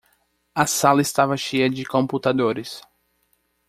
A 0.55 0.65
sala 0.65 0.99
estava 1.03 1.37
cheia 1.37 1.69
de 1.69 1.85
computadores. 1.85 2.81